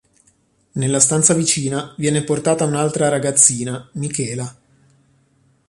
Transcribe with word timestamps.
Nella 0.71 0.99
stanza 0.99 1.35
vicina 1.35 1.93
viene 1.95 2.23
portata 2.23 2.65
un'altra 2.65 3.07
ragazzina, 3.07 3.87
Michela. 3.93 4.51